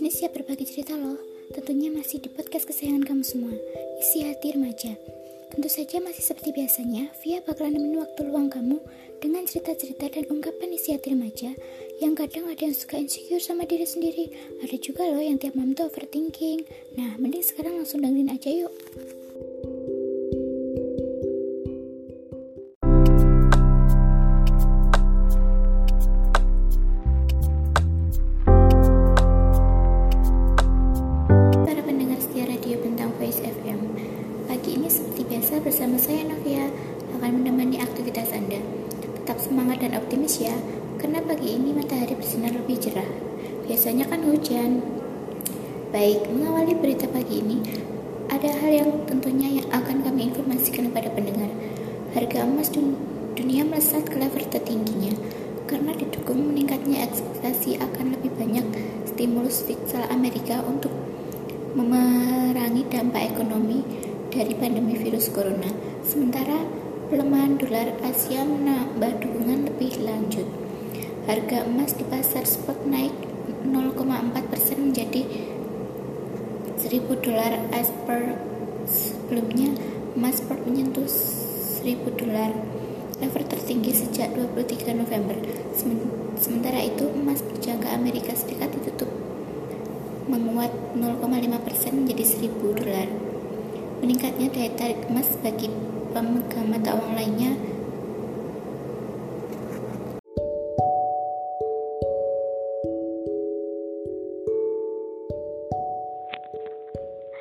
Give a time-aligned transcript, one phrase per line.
[0.00, 1.20] sini siap berbagi cerita loh.
[1.52, 3.52] Tentunya masih di podcast kesayangan kamu semua.
[4.00, 4.96] Isi hati remaja.
[5.52, 8.80] Tentu saja masih seperti biasanya, Via bakalan nemenin waktu luang kamu
[9.20, 11.52] dengan cerita-cerita dan ungkapan isi hati remaja
[12.00, 14.32] yang kadang ada yang suka insecure sama diri sendiri.
[14.64, 16.64] Ada juga loh yang tiap malam tuh overthinking.
[16.96, 18.72] Nah, mending sekarang langsung dengerin aja yuk.
[35.70, 36.66] Bersama saya Novia
[37.14, 38.58] akan menemani aktivitas Anda.
[39.22, 40.56] Tetap semangat dan optimis ya,
[40.98, 43.06] karena pagi ini matahari bersinar lebih cerah.
[43.68, 44.82] Biasanya kan hujan.
[45.94, 47.62] Baik, mengawali berita pagi ini,
[48.32, 51.52] ada hal yang tentunya yang akan kami informasikan kepada pendengar.
[52.18, 52.98] Harga emas dun
[53.38, 55.14] dunia melesat ke level tertingginya
[55.70, 58.66] karena didukung meningkatnya ekspektasi akan lebih banyak
[59.06, 60.90] stimulus fiskal Amerika untuk
[61.78, 63.99] memerangi dampak ekonomi
[64.30, 65.68] dari pandemi virus corona.
[66.06, 66.62] Sementara
[67.10, 70.46] pelemahan dolar Asia menambah dukungan lebih lanjut.
[71.26, 73.12] Harga emas di pasar spot naik
[73.66, 73.98] 0,4
[74.46, 75.26] persen menjadi
[76.78, 78.38] 1000 dolar as per
[78.86, 79.74] sebelumnya
[80.14, 82.54] emas spot menyentuh 1000 dolar
[83.20, 85.36] level tertinggi sejak 23 November.
[86.40, 89.10] Sementara itu emas berjangka Amerika Serikat ditutup
[90.30, 93.29] menguat 0,5 persen menjadi 1000 dolar.
[94.00, 95.68] Meningkatnya daya tarik emas bagi
[96.16, 97.52] pemegang mata uang lainnya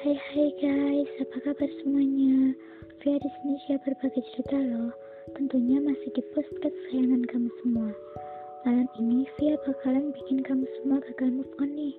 [0.03, 2.51] Hai hai guys, apa kabar semuanya?
[2.99, 4.91] Via di sini siap berbagi cerita loh.
[5.39, 7.89] Tentunya masih di podcast kesayangan kamu semua.
[8.67, 11.95] Malam ini Via bakalan bikin kamu semua gagal move on nih.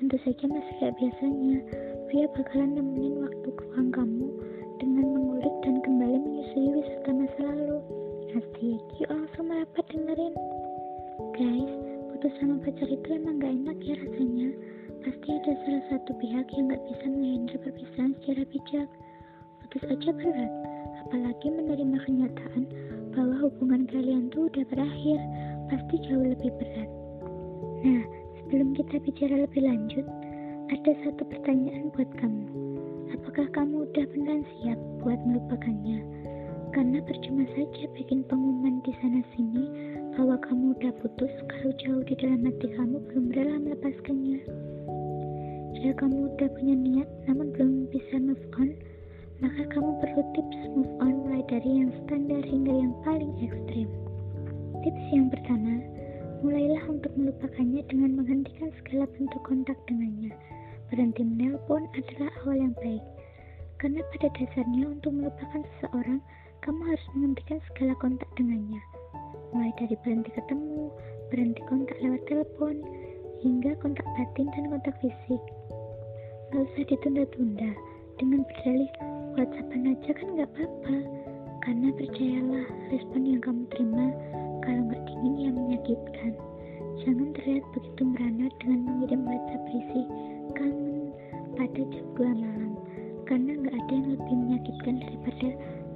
[0.00, 1.60] Tentu saja masih kayak biasanya,
[2.08, 4.32] Via bakalan nemenin waktu luang kamu
[4.80, 7.84] dengan mengulik dan kembali menyusui wisata masa lalu.
[8.32, 10.32] Asik, yuk langsung merapat dengerin.
[11.36, 11.72] Guys,
[12.08, 14.48] putus sama pacar itu emang gak enak ya rasanya.
[15.04, 18.88] Pasti ada salah satu pihak yang gak bisa menghandle perpisahan secara bijak.
[19.60, 20.52] Putus aja berat,
[21.04, 22.64] apalagi menerima kenyataan
[23.12, 25.20] bahwa hubungan kalian tuh udah berakhir,
[25.68, 26.88] pasti jauh lebih berat.
[27.84, 28.19] Nah,
[28.50, 30.02] sebelum kita bicara lebih lanjut,
[30.74, 32.50] ada satu pertanyaan buat kamu.
[33.14, 34.74] Apakah kamu udah benar siap
[35.06, 36.02] buat melupakannya?
[36.74, 39.70] Karena percuma saja bikin pengumuman di sana sini
[40.18, 44.42] bahwa kamu udah putus kalau jauh di dalam hati kamu belum rela melepaskannya.
[45.78, 48.74] Jika kamu udah punya niat namun belum bisa move on,
[49.38, 53.86] maka kamu perlu tips move on mulai dari yang standar hingga yang paling ekstrim.
[54.82, 55.99] Tips yang pertama,
[56.40, 60.32] mulailah untuk melupakannya dengan menghentikan segala bentuk kontak dengannya
[60.90, 63.04] Berhenti menelpon adalah awal yang baik.
[63.78, 66.18] Karena pada dasarnya untuk melupakan seseorang,
[66.66, 68.82] kamu harus menghentikan segala kontak dengannya.
[69.54, 70.90] Mulai dari berhenti ketemu,
[71.30, 72.82] berhenti kontak lewat telepon,
[73.38, 75.42] hingga kontak batin dan kontak fisik.
[76.50, 77.70] Gak usah ditunda-tunda,
[78.18, 78.90] dengan berdalih
[79.38, 80.96] WhatsAppan aja kan gak apa-apa.
[81.62, 84.10] Karena percayalah, respon yang kamu terima
[84.70, 86.32] kalau gak dingin yang menyakitkan.
[87.02, 90.02] Jangan terlihat begitu merana dengan mengirim WhatsApp berisi
[90.54, 91.10] kangen
[91.58, 92.72] pada jam 2 malam
[93.26, 95.48] karena nggak ada yang lebih menyakitkan daripada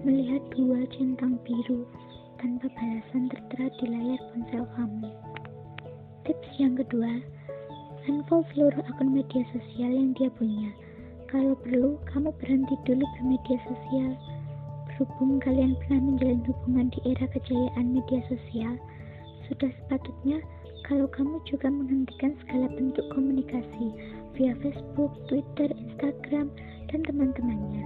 [0.02, 1.86] melihat dua centang biru
[2.42, 5.10] tanpa balasan tertera di layar ponsel kamu.
[6.26, 7.22] Tips yang kedua,
[8.10, 10.74] unfollow seluruh akun media sosial yang dia punya.
[11.30, 14.18] Kalau perlu, kamu berhenti dulu bermedia sosial.
[14.94, 18.78] Berhubung kalian pernah menjalin hubungan di era kejayaan media sosial,
[19.50, 20.38] sudah sepatutnya
[20.86, 23.90] kalau kamu juga menghentikan segala bentuk komunikasi
[24.38, 26.46] via Facebook, Twitter, Instagram,
[26.94, 27.82] dan teman-temannya.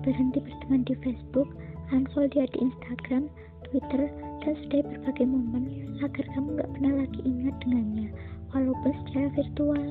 [0.00, 1.52] Berhenti berteman di Facebook,
[1.92, 3.28] unfollow dia di Instagram,
[3.68, 4.08] Twitter,
[4.40, 8.08] dan sudah berbagai momen agar kamu gak pernah lagi ingat dengannya,
[8.56, 9.84] walaupun secara virtual.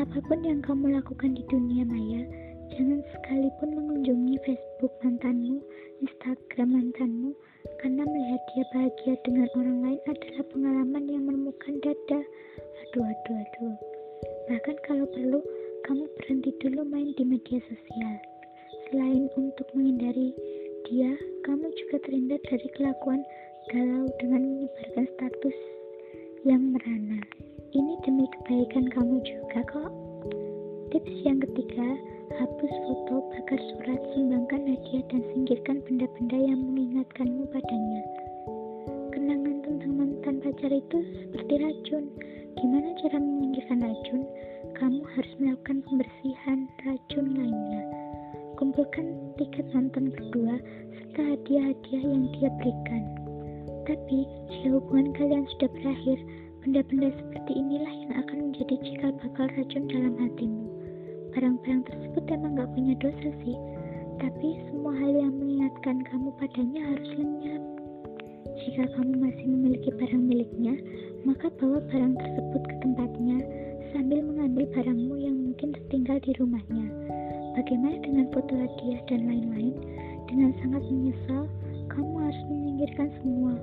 [0.00, 2.24] Apa pun yang kamu lakukan di dunia maya,
[2.74, 5.62] jangan sekalipun mengunjungi Facebook mantanmu,
[6.02, 7.30] Instagram mantanmu,
[7.78, 12.20] karena melihat dia bahagia dengan orang lain adalah pengalaman yang menemukan dada.
[12.58, 13.76] Aduh, aduh, aduh.
[14.50, 15.38] Bahkan kalau perlu,
[15.86, 18.14] kamu berhenti dulu main di media sosial.
[18.90, 20.34] Selain untuk menghindari
[20.90, 21.14] dia,
[21.46, 23.22] kamu juga terhindar dari kelakuan
[23.70, 25.58] galau dengan menyebarkan status
[26.42, 27.22] yang merana.
[27.70, 29.90] Ini demi kebaikan kamu juga kok.
[30.92, 38.02] Tips yang ketiga, hapus foto, bakar surat, sumbangkan hadiah, dan singkirkan benda-benda yang mengingatkanmu padanya.
[39.12, 42.04] Kenangan tentang mantan pacar itu seperti racun.
[42.56, 44.22] Gimana cara menyingkirkan racun?
[44.80, 47.82] Kamu harus melakukan pembersihan racun lainnya.
[48.56, 49.06] Kumpulkan
[49.36, 50.56] tiket nonton berdua
[50.96, 53.02] serta hadiah-hadiah yang dia berikan.
[53.84, 56.18] Tapi, jika hubungan kalian sudah berakhir,
[56.64, 60.73] benda-benda seperti inilah yang akan menjadi cikal bakal racun dalam hatimu.
[61.34, 63.58] Barang-barang tersebut emang gak punya dosa sih,
[64.22, 67.62] tapi semua hal yang mengingatkan kamu padanya harus lenyap.
[68.62, 70.78] Jika kamu masih memiliki barang miliknya,
[71.26, 73.42] maka bawa barang tersebut ke tempatnya
[73.90, 76.86] sambil mengambil barangmu yang mungkin tertinggal di rumahnya.
[77.58, 79.74] Bagaimana dengan foto hadiah dan lain-lain?
[80.30, 81.50] Dengan sangat menyesal,
[81.90, 83.58] kamu harus menyingkirkan semua.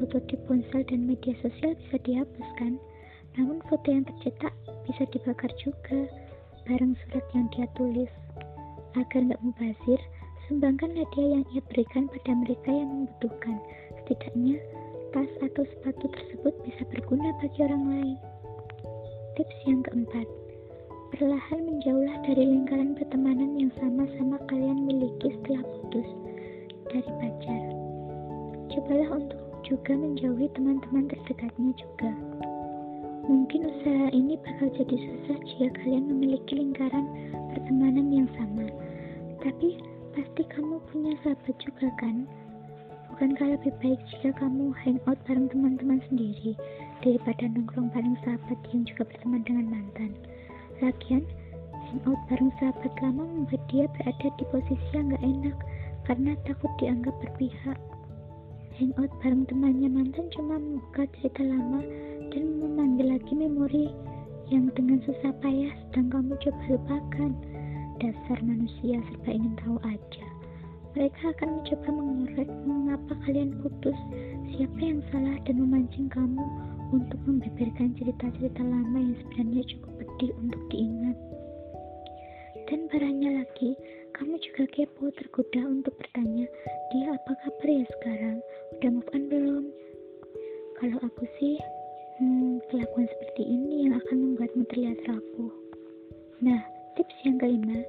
[0.00, 2.80] Foto di ponsel dan media sosial bisa dihapuskan,
[3.36, 4.56] namun foto yang tercetak
[4.88, 6.08] bisa dibakar juga
[6.70, 8.12] bareng surat yang dia tulis.
[8.94, 9.98] Agar nggak mubazir,
[10.46, 13.58] sumbangkan hadiah yang ia berikan pada mereka yang membutuhkan.
[13.98, 14.62] Setidaknya,
[15.10, 18.16] tas atau sepatu tersebut bisa berguna bagi orang lain.
[19.34, 20.26] Tips yang keempat,
[21.10, 26.06] perlahan menjauhlah dari lingkaran pertemanan yang sama-sama kalian miliki setelah putus
[26.94, 27.62] dari pacar.
[28.70, 32.10] Cobalah untuk juga menjauhi teman-teman terdekatnya juga.
[34.10, 37.06] Ini bakal jadi susah jika kalian memiliki lingkaran
[37.54, 38.66] pertemanan yang sama.
[39.38, 39.78] Tapi
[40.10, 42.26] pasti kamu punya sahabat juga kan?
[43.14, 46.58] Bukankah lebih baik jika kamu hangout bareng teman-teman sendiri
[47.06, 50.10] daripada nongkrong bareng sahabat yang juga berteman dengan mantan?
[50.82, 51.22] Lagian,
[51.70, 55.56] hangout bareng sahabat lama membuat dia berada di posisi yang gak enak
[56.10, 57.78] karena takut dianggap berpihak.
[58.80, 61.84] Hangout bareng temannya mantan cuma membuka cerita lama
[62.32, 63.92] dan memanggil lagi memori
[64.48, 67.30] yang dengan susah payah sedang kamu coba lupakan.
[68.00, 70.24] Dasar manusia serba ingin tahu aja.
[70.96, 73.98] Mereka akan mencoba mengorek mengapa kalian putus,
[74.56, 76.40] siapa yang salah dan memancing kamu
[76.96, 81.20] untuk membeberkan cerita-cerita lama yang sebenarnya cukup pedih untuk diingat.
[82.64, 83.76] Dan parahnya lagi,
[84.20, 86.44] kamu juga kepo tergoda untuk bertanya,
[86.92, 88.36] dia apa kabar ya sekarang?
[88.76, 89.64] Udah move on belum?
[90.76, 91.56] Kalau aku sih,
[92.20, 95.48] Hmm, kelakuan seperti ini yang akan membuatmu terlihat rapuh.
[96.44, 96.60] Nah,
[96.92, 97.80] tips yang kelima,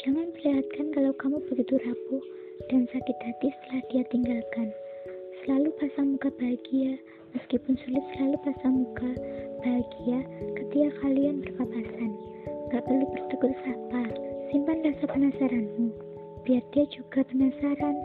[0.00, 2.24] jangan perlihatkan kalau kamu begitu rapuh
[2.72, 4.72] dan sakit hati setelah dia tinggalkan.
[5.44, 6.96] Selalu pasang muka bahagia,
[7.36, 9.10] meskipun sulit selalu pasang muka
[9.60, 10.24] bahagia
[10.56, 12.10] ketika kalian berpapasan.
[12.72, 14.02] Gak perlu bertegur sapa,
[14.56, 15.92] simpan rasa penasaranmu,
[16.48, 17.96] biar dia juga penasaran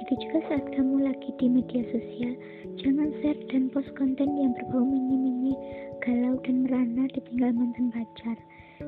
[0.00, 2.32] Begitu juga saat kamu lagi di media sosial,
[2.80, 5.52] jangan share dan post konten yang berbau mini-mini,
[6.00, 8.32] galau dan merana ditinggal mantan pacar.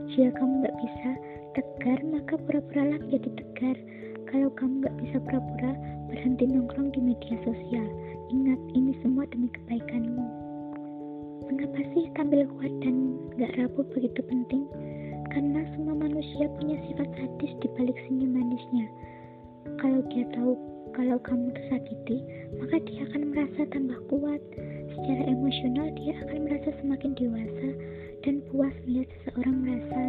[0.09, 1.11] Jika kamu nggak bisa
[1.53, 3.77] tegar, maka pura-puralah menjadi tegar.
[4.33, 5.73] Kalau kamu nggak bisa pura-pura,
[6.09, 7.87] berhenti nongkrong di media sosial.
[8.33, 10.27] Ingat, ini semua demi kebaikanmu.
[11.45, 14.65] Mengapa sih tampil kuat dan nggak rapuh begitu penting?
[15.33, 18.87] Karena semua manusia punya sifat sadis di balik senyum manisnya.
[19.81, 20.53] Kalau dia tahu
[20.93, 22.21] kalau kamu tersakiti,
[22.61, 24.41] maka dia akan merasa tambah kuat.
[24.93, 27.69] Secara emosional, dia akan merasa semakin dewasa
[28.29, 30.01] dan puas melihat seseorang merasa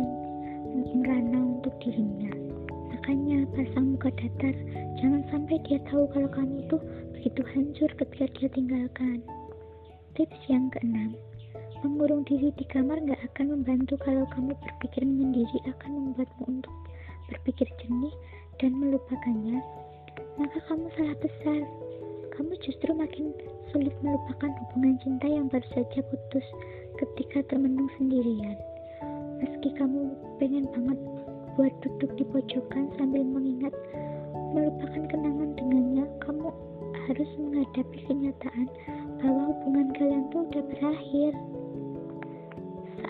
[0.92, 2.36] merana untuk dirinya.
[2.92, 4.56] Makanya pasang muka datar,
[5.00, 6.84] jangan sampai dia tahu kalau kamu tuh
[7.16, 9.24] begitu hancur ketika dia tinggalkan.
[10.20, 11.16] Tips yang keenam,
[11.84, 16.74] mengurung diri di kamar gak akan membantu kalau kamu berpikir menyendiri akan membuatmu untuk
[17.28, 18.16] berpikir jernih
[18.64, 19.60] dan melupakannya
[20.38, 21.62] maka kamu salah besar.
[22.34, 23.30] Kamu justru makin
[23.70, 26.46] sulit melupakan hubungan cinta yang baru saja putus
[26.98, 28.58] ketika termenung sendirian.
[29.38, 31.00] Meski kamu pengen banget
[31.54, 33.74] buat duduk di pojokan sambil mengingat
[34.54, 36.50] melupakan kenangan dengannya, kamu
[37.10, 38.68] harus menghadapi kenyataan
[39.22, 41.32] bahwa hubungan kalian tuh udah berakhir.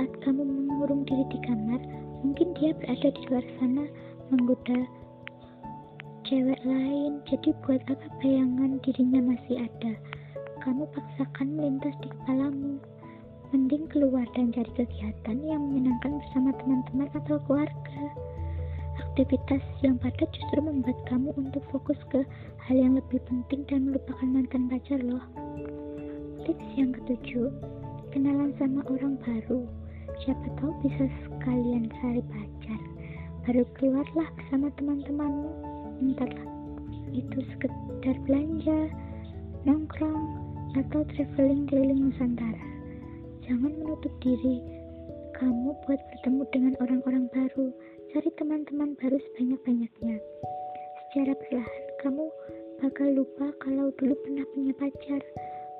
[0.03, 1.79] Saat kamu mengurung diri di kamar,
[2.27, 3.87] mungkin dia berada di luar sana
[4.27, 4.83] menggoda
[6.27, 9.95] cewek lain, jadi buat apa bayangan dirinya masih ada?
[10.59, 12.83] Kamu paksakan melintas di kepalamu.
[13.55, 18.03] Mending keluar dan cari kegiatan yang menyenangkan bersama teman-teman atau keluarga.
[19.07, 22.27] Aktivitas yang padat justru membuat kamu untuk fokus ke
[22.67, 25.23] hal yang lebih penting dan melupakan mantan pacar loh.
[26.43, 27.55] Tips yang ketujuh,
[28.11, 29.63] kenalan sama orang baru.
[30.23, 32.81] Siapa tahu bisa sekalian cari pacar.
[33.43, 35.51] Baru keluarlah bersama teman-temanmu
[35.99, 36.47] entahlah
[37.13, 38.89] itu sekedar belanja,
[39.67, 40.25] nongkrong,
[40.73, 42.65] atau traveling keliling Nusantara.
[43.45, 44.63] Jangan menutup diri
[45.37, 47.67] kamu buat bertemu dengan orang-orang baru,
[48.13, 50.17] cari teman-teman baru sebanyak-banyaknya.
[51.09, 52.25] Secara perlahan, kamu
[52.79, 55.21] bakal lupa kalau dulu pernah punya pacar,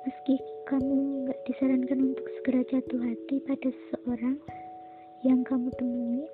[0.04, 4.40] meski kamu nggak disarankan untuk segera jatuh hati pada seseorang
[5.20, 6.24] yang kamu temui,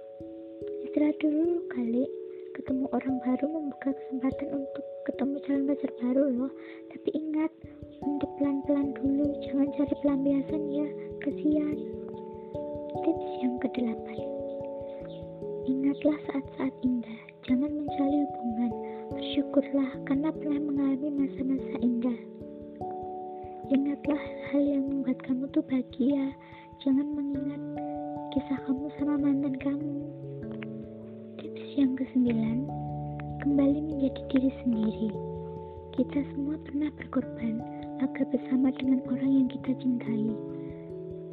[0.87, 2.07] istirahat dulu kali.
[2.55, 6.53] Ketemu orang baru membuka kesempatan untuk ketemu calon pacar baru loh.
[6.95, 7.51] Tapi ingat,
[8.07, 10.89] untuk pelan-pelan dulu, jangan cari pelampiasan ya,
[11.27, 11.79] kasihan.
[13.03, 14.19] Tips yang kedelapan.
[15.67, 17.21] Ingatlah saat-saat indah,
[17.51, 18.73] jangan mencari hubungan.
[19.11, 22.30] Bersyukurlah karena pernah mengalami masa-masa indah.
[23.71, 24.19] Ingatlah
[24.51, 26.35] hal yang membuat kamu tuh bahagia.
[26.83, 27.63] Jangan mengingat
[28.35, 29.95] kisah kamu sama mantan kamu.
[31.39, 32.67] Tips yang kesembilan,
[33.39, 35.11] kembali menjadi diri sendiri.
[35.95, 37.63] Kita semua pernah berkorban
[38.03, 40.35] agar bersama dengan orang yang kita cintai.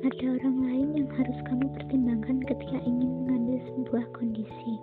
[0.06, 4.78] Ada orang lain yang harus kamu pertimbangkan ketika ingin mengambil sebuah kondisi.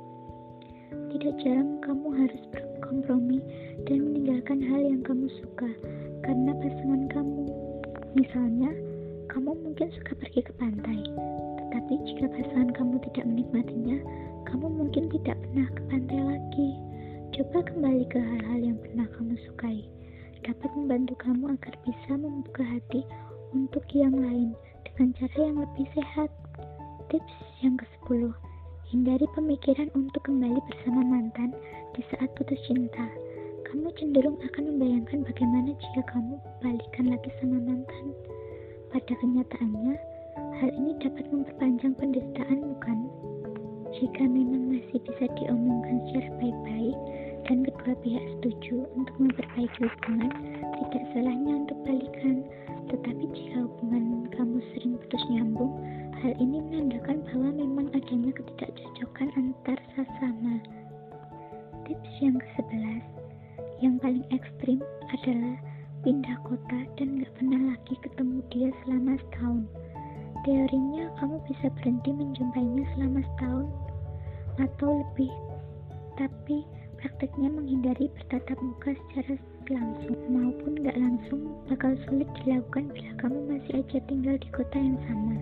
[0.91, 3.39] Tidak jarang kamu harus berkompromi
[3.87, 5.71] dan meninggalkan hal yang kamu suka
[6.25, 7.45] karena pasangan kamu.
[8.17, 8.73] Misalnya,
[9.29, 11.05] kamu mungkin suka pergi ke pantai,
[11.61, 13.99] tetapi jika pasangan kamu tidak menikmatinya,
[14.49, 16.71] kamu mungkin tidak pernah ke pantai lagi.
[17.37, 19.85] Coba kembali ke hal-hal yang pernah kamu sukai.
[20.45, 23.05] Dapat membantu kamu agar bisa membuka hati
[23.53, 24.57] untuk yang lain
[24.89, 26.33] dengan cara yang lebih sehat.
[27.13, 28.33] Tips yang ke-10
[28.95, 31.53] Hindari pemikiran untuk kembali bersama mantan
[31.93, 33.09] di saat putus cinta
[33.75, 38.15] kamu cenderung akan membayangkan bagaimana jika kamu balikan lagi sama mantan.
[38.95, 39.99] Pada kenyataannya,
[40.63, 42.99] hal ini dapat memperpanjang penderitaan, bukan?
[43.99, 46.99] Jika memang masih bisa diomongkan secara baik-baik
[47.51, 50.31] dan kedua pihak setuju untuk memperbaiki hubungan,
[50.79, 52.47] tidak salahnya untuk balikan.
[52.95, 55.75] Tetapi jika hubungan kamu sering putus nyambung,
[56.23, 60.63] hal ini menandakan bahwa memang adanya ketidakcocokan antar sesama.
[61.91, 63.24] Tips yang ke-11
[63.83, 64.79] yang paling ekstrim
[65.11, 65.57] adalah
[66.05, 69.65] pindah kota dan gak pernah lagi ketemu dia selama setahun.
[70.45, 73.67] Teorinya kamu bisa berhenti menjumpainya selama setahun
[74.61, 75.33] atau lebih,
[76.21, 76.63] tapi
[77.01, 79.41] prakteknya menghindari bertatap muka secara
[79.73, 81.41] langsung maupun gak langsung
[81.73, 85.37] bakal sulit dilakukan bila kamu masih aja tinggal di kota yang sama.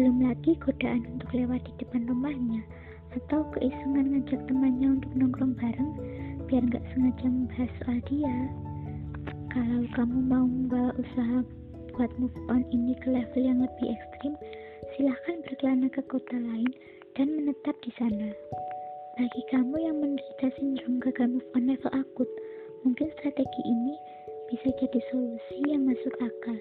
[0.00, 2.64] Belum lagi godaan untuk lewat di depan rumahnya
[3.12, 5.92] atau keisengan ngajak temannya untuk nongkrong bareng
[6.48, 8.36] biar nggak sengaja membahas soal dia.
[9.52, 11.44] Kalau kamu mau membawa usaha
[11.92, 14.32] buat move on ini ke level yang lebih ekstrim,
[14.96, 16.72] silahkan berkelana ke kota lain
[17.20, 18.32] dan menetap di sana.
[19.20, 22.30] Bagi kamu yang menderita sindrom gagal move on level akut,
[22.80, 23.92] mungkin strategi ini
[24.48, 26.56] bisa jadi solusi yang masuk akal.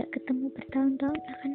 [0.00, 1.52] Gak ketemu bertahun-tahun akan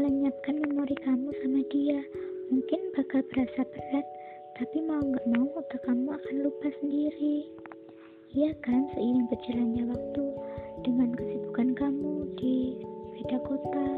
[0.00, 2.00] melenyapkan memori kamu sama dia.
[2.48, 4.06] Mungkin bakal berasa berat,
[4.56, 7.44] tapi mau nggak mau otak kamu akan lupa sendiri.
[8.32, 10.24] Iya kan, seiring berjalannya waktu
[10.80, 12.80] dengan kesibukan kamu di
[13.12, 13.88] beda kota,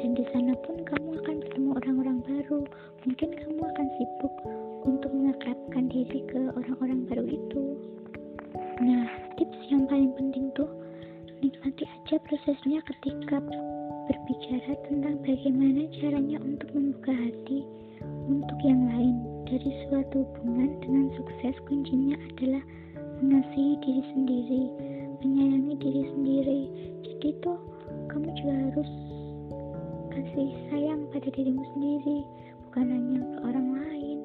[0.00, 2.64] dan di sana pun kamu akan bertemu orang-orang baru.
[3.04, 4.34] Mungkin kamu akan sibuk
[4.88, 7.64] untuk mengakrabkan diri ke orang-orang baru itu.
[8.80, 10.68] Nah, tips yang paling penting tuh
[11.44, 13.36] nikmati aja prosesnya ketika
[14.08, 17.60] berbicara tentang bagaimana caranya untuk membuka hati
[18.30, 22.62] untuk yang lain dari suatu hubungan dengan sukses kuncinya adalah
[23.20, 24.62] mengasihi diri sendiri,
[25.20, 26.60] menyayangi diri sendiri.
[27.04, 27.58] Jadi tuh
[28.08, 28.90] kamu juga harus
[30.14, 32.18] kasih sayang pada dirimu sendiri,
[32.70, 34.18] bukan hanya ke orang lain.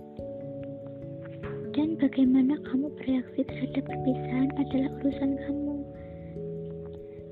[1.75, 5.75] Dan bagaimana kamu bereaksi terhadap perpisahan adalah urusan kamu.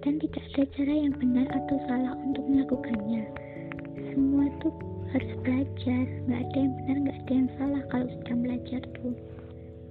[0.03, 3.42] Dan tidak ada cara yang benar atau salah untuk melakukannya.
[4.13, 4.69] Semua tuh
[5.09, 6.05] harus belajar.
[6.29, 9.17] Nggak ada yang benar nggak ada yang salah kalau sedang belajar tuh.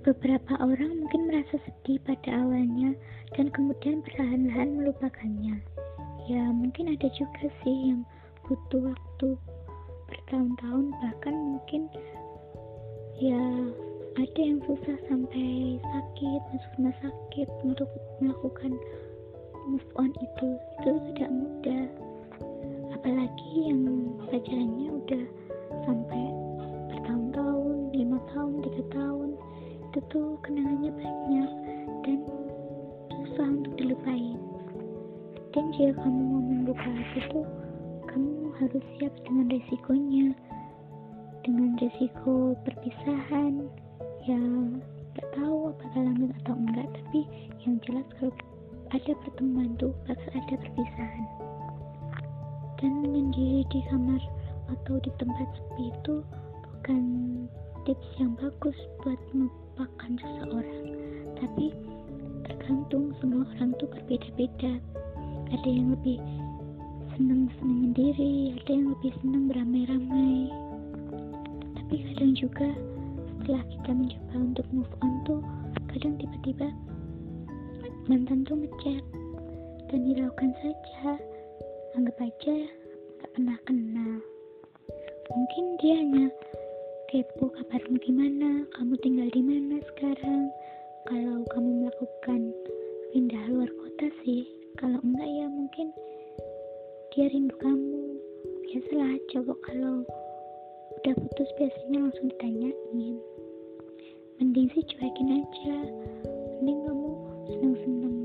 [0.06, 2.94] Beberapa orang mungkin merasa sedih pada awalnya
[3.34, 5.58] dan kemudian perlahan-lahan melupakannya.
[6.30, 8.06] Ya mungkin ada juga sih yang
[8.46, 9.28] butuh waktu
[10.06, 11.90] bertahun-tahun bahkan mungkin
[13.18, 13.42] ya
[14.22, 17.90] ada yang susah sampai sakit masuk rumah sakit untuk
[18.22, 18.70] melakukan
[19.66, 20.48] move on itu.
[20.78, 22.01] Itu tidak mudah
[23.02, 23.82] apalagi yang
[24.30, 25.24] pacarannya udah
[25.82, 26.22] sampai
[26.86, 29.34] bertahun-tahun lima tahun tiga tahun
[29.90, 31.50] itu tuh kenangannya banyak
[32.06, 32.18] dan
[33.10, 34.38] susah untuk dilupain.
[35.50, 37.42] Dan jika kamu mau membuka hati tuh
[38.06, 40.26] kamu harus siap dengan resikonya
[41.42, 43.66] dengan resiko perpisahan
[44.30, 44.78] yang
[45.18, 47.26] gak tahu apakah lanjut atau enggak tapi
[47.66, 48.30] yang jelas kalau
[48.94, 51.51] ada pertemuan tuh bakal ada perpisahan
[52.82, 54.18] dan menyendiri di kamar
[54.74, 56.26] atau di tempat sepi itu
[56.66, 57.02] bukan
[57.86, 58.74] tips yang bagus
[59.06, 60.86] buat melupakan seseorang.
[61.38, 61.70] Tapi
[62.50, 64.82] tergantung semua orang tuh berbeda-beda.
[65.54, 66.18] Ada yang lebih
[67.14, 70.50] senang senang diri ada yang lebih senang beramai-ramai.
[71.78, 72.68] Tapi kadang juga
[73.38, 75.40] setelah kita mencoba untuk move on tuh
[75.94, 76.68] kadang tiba-tiba
[78.10, 79.04] mantan tuh ngechat
[79.86, 81.14] dan hiraukan saja
[81.92, 82.56] anggap aja
[83.20, 84.16] gak pernah kenal.
[85.28, 86.26] Mungkin dia hanya
[87.12, 88.64] kepo kabarmu gimana?
[88.72, 90.48] Kamu tinggal di mana sekarang?
[91.04, 92.40] Kalau kamu melakukan
[93.12, 94.48] pindah luar kota sih
[94.80, 95.92] kalau enggak ya mungkin
[97.12, 98.16] dia rindu kamu.
[98.64, 100.00] Biasalah cowok kalau
[101.02, 103.16] udah putus biasanya langsung ditanyain.
[104.40, 105.76] Mending sih cuekin aja.
[106.56, 107.10] Mending kamu
[107.52, 108.21] seneng-seneng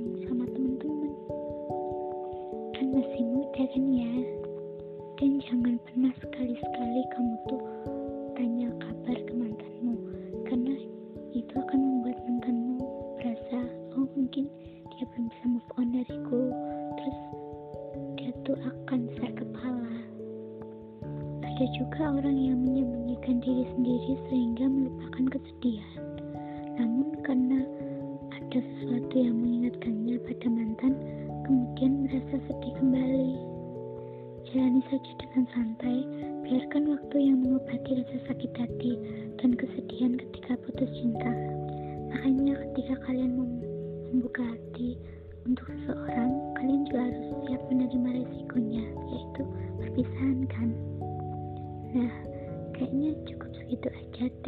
[2.97, 4.13] masih muda kan ya
[5.21, 7.61] dan jangan pernah sekali-sekali kamu tuh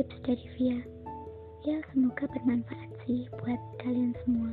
[0.09, 0.79] tips dari Via.
[1.69, 4.49] Ya semoga bermanfaat sih buat kalian semua.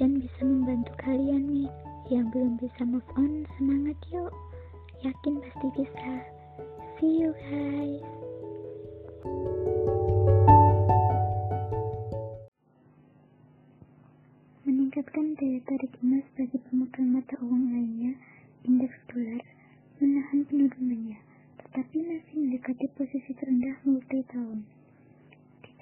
[0.00, 1.68] Dan bisa membantu kalian nih
[2.08, 4.32] yang belum bisa move on semangat yuk.
[5.04, 6.08] Yakin pasti bisa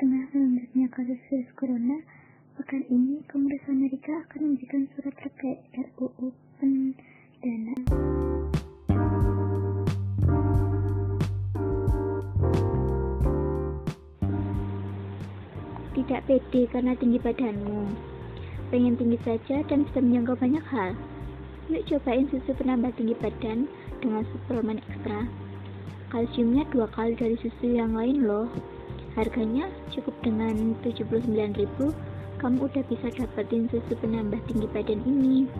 [0.00, 2.00] tengah melumatnya kasus virus corona
[2.56, 7.76] pekan ini Kongres Amerika akan memberikan surat terkait RUU pendana
[15.92, 17.92] tidak pede karena tinggi badanmu.
[18.72, 20.96] Pengen tinggi saja dan bisa menjangkau banyak hal.
[21.68, 23.68] Yuk cobain susu penambah tinggi badan
[24.00, 25.28] dengan suplemen ekstra.
[26.08, 28.48] Kalsiumnya dua kali dari susu yang lain loh.
[29.18, 31.66] Harganya cukup dengan 79.000,
[32.38, 35.50] kamu udah bisa dapetin susu penambah tinggi badan ini.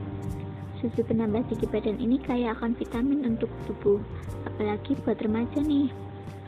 [0.79, 3.99] Susu penambah tinggi badan ini kaya akan vitamin untuk tubuh,
[4.47, 5.91] apalagi buat remaja nih.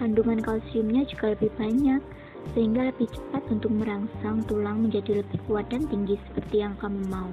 [0.00, 2.00] Kandungan kalsiumnya juga lebih banyak,
[2.54, 7.30] sehingga lebih cepat untuk merangsang tulang menjadi lebih kuat dan tinggi seperti yang kamu mau.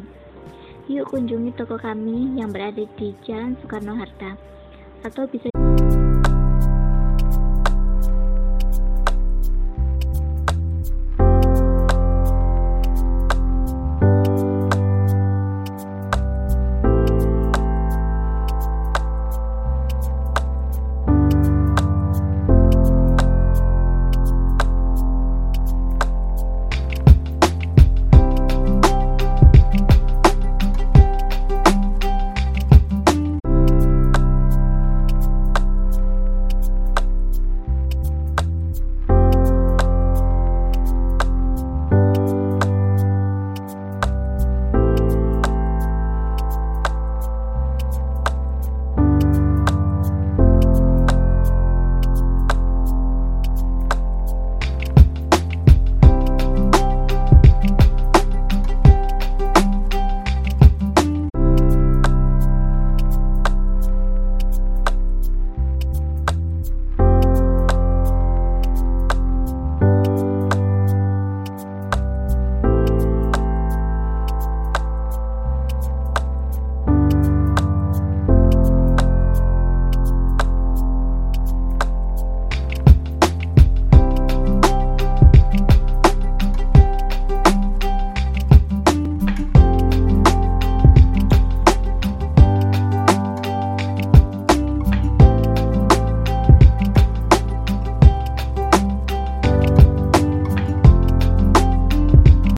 [0.90, 4.34] Yuk kunjungi toko kami yang berada di Jalan Soekarno-Hatta
[5.06, 5.48] atau bisa